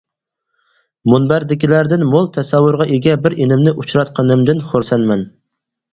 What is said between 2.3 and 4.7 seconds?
تەسەۋۋۇرغا ئىگە بىر ئىنىمنى ئۇچراتقىنىمدىن